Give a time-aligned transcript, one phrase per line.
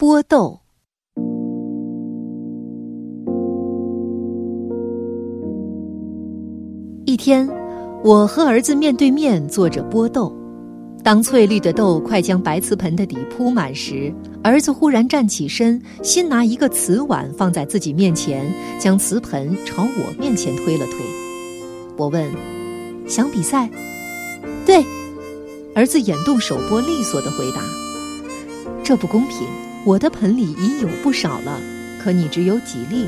[0.00, 0.58] 剥豆。
[7.04, 7.46] 一天，
[8.02, 10.34] 我和儿子面对面坐着剥豆。
[11.04, 14.10] 当翠绿的豆快将白瓷盆的底铺满时，
[14.42, 20.94] 儿子忽然站起身，先拿一个瓷碗放在自己面前，将瓷盆朝我面前推了推。
[21.98, 22.26] 我问
[23.06, 23.68] ：“想比赛
[24.64, 24.82] ？”“对。”
[25.76, 27.60] 儿子眼动手剥，利索的回答
[28.82, 29.46] ：“这不公平，
[29.84, 31.60] 我的盆里已有不少了，
[32.02, 33.06] 可你只有几粒。”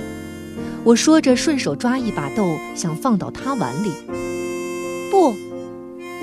[0.85, 3.93] 我说着，顺手抓一把豆，想放到他碗里。
[5.11, 5.35] 不，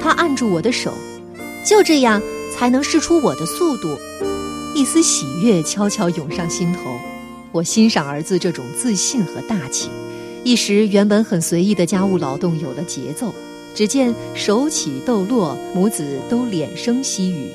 [0.02, 0.94] 他按住我的手。
[1.66, 2.22] 就这样
[2.54, 3.98] 才能试出我的速度，
[4.76, 7.00] 一丝喜悦悄悄涌上心头。
[7.52, 9.90] 我欣赏儿子这种自信和大气，
[10.44, 13.34] 一时原本很随意的家务劳动有了节奏。
[13.76, 17.50] 只见手起豆落，母子都脸生喜语。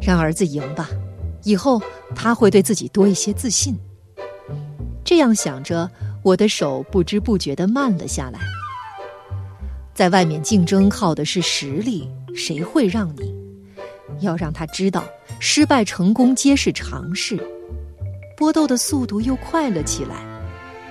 [0.00, 0.88] 让儿子赢吧，
[1.46, 1.80] 以后
[2.12, 3.78] 他会对自己多一些自信。
[5.04, 5.88] 这样想着，
[6.24, 8.40] 我的手不知不觉地慢了下来。
[9.94, 12.10] 在外面竞争靠的是实力。
[12.34, 13.34] 谁会让你？
[14.20, 15.02] 要让他知道，
[15.40, 17.38] 失败成功皆是常事。
[18.36, 20.16] 剥豆的速度又快了起来，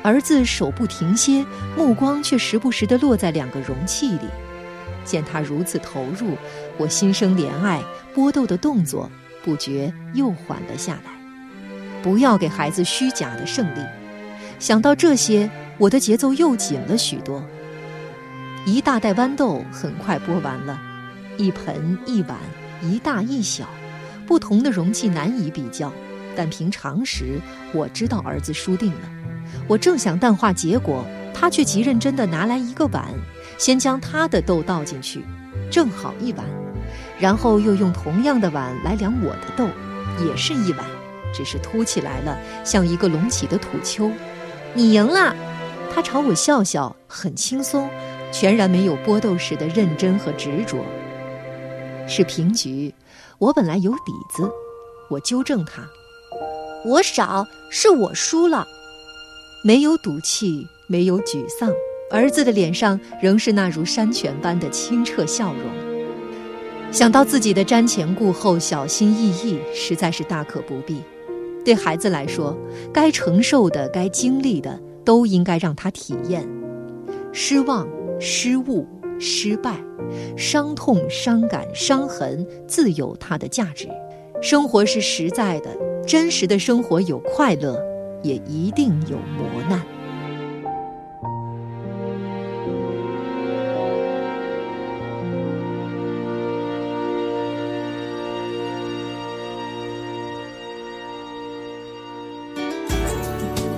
[0.01, 1.45] 儿子手不停歇，
[1.77, 4.27] 目光却时不时地落在两个容器里。
[5.03, 6.35] 见他如此投入，
[6.77, 7.83] 我心生怜爱，
[8.15, 9.07] 剥豆的动作
[9.45, 11.11] 不觉又缓了下来。
[12.03, 13.79] 不要给孩子虚假的胜利。
[14.59, 17.41] 想到这些，我的节奏又紧了许多。
[18.65, 20.79] 一大袋豌豆很快剥完了。
[21.37, 22.37] 一盆一碗，
[22.81, 23.65] 一大一小，
[24.25, 25.93] 不同的容器难以比较。
[26.35, 27.39] 但凭常识，
[27.73, 29.09] 我知道儿子输定了。
[29.67, 33.05] 我正想淡化结果，他却极认真地拿来一个碗，
[33.57, 35.23] 先将他的豆倒进去，
[35.71, 36.45] 正好一碗，
[37.19, 39.67] 然后又用同样的碗来量我的豆，
[40.25, 40.85] 也是一碗，
[41.33, 44.11] 只是凸起来了，像一个隆起的土丘。
[44.73, 45.35] 你赢了，
[45.93, 47.89] 他朝我笑笑，很轻松，
[48.31, 50.85] 全然没有剥豆时的认真和执着。
[52.07, 52.93] 是平局，
[53.39, 54.51] 我本来有底子，
[55.09, 55.87] 我纠正他，
[56.85, 58.67] 我少，是我输了，
[59.63, 61.71] 没有赌气，没有沮丧，
[62.11, 65.84] 儿子的脸上仍是那如山泉般的清澈笑容。
[66.91, 71.01] 想到自己的瞻前顾后、小心翼翼，实在是大可不必。
[71.63, 72.57] 对孩子来说，
[72.93, 76.47] 该承受的、该经历的，都应该让他体验，
[77.31, 77.87] 失望、
[78.19, 78.87] 失误。
[79.17, 79.81] 失败、
[80.35, 83.87] 伤痛、伤感、伤痕，自有它的价值。
[84.41, 85.69] 生活是实在的，
[86.05, 87.81] 真实的生活有快乐，
[88.21, 89.81] 也一定有磨难。